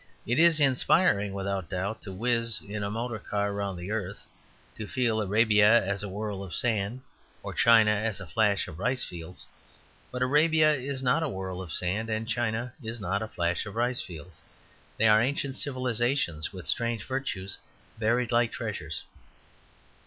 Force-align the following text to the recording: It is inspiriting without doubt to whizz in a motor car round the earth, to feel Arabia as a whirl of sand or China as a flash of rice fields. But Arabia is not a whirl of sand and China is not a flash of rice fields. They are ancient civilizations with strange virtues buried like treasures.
It 0.25 0.39
is 0.39 0.59
inspiriting 0.59 1.31
without 1.31 1.69
doubt 1.69 2.01
to 2.01 2.11
whizz 2.11 2.61
in 2.67 2.81
a 2.81 2.89
motor 2.89 3.19
car 3.19 3.53
round 3.53 3.77
the 3.77 3.91
earth, 3.91 4.25
to 4.75 4.87
feel 4.87 5.21
Arabia 5.21 5.85
as 5.85 6.01
a 6.01 6.09
whirl 6.09 6.43
of 6.43 6.55
sand 6.55 7.01
or 7.43 7.53
China 7.53 7.91
as 7.91 8.19
a 8.19 8.25
flash 8.25 8.67
of 8.67 8.79
rice 8.79 9.03
fields. 9.03 9.45
But 10.11 10.23
Arabia 10.23 10.71
is 10.73 11.03
not 11.03 11.21
a 11.21 11.29
whirl 11.29 11.61
of 11.61 11.71
sand 11.71 12.09
and 12.09 12.27
China 12.27 12.73
is 12.81 12.99
not 12.99 13.21
a 13.21 13.27
flash 13.27 13.67
of 13.67 13.75
rice 13.75 14.01
fields. 14.01 14.41
They 14.97 15.07
are 15.07 15.21
ancient 15.21 15.55
civilizations 15.55 16.51
with 16.51 16.65
strange 16.65 17.03
virtues 17.03 17.59
buried 17.99 18.31
like 18.31 18.51
treasures. 18.51 19.03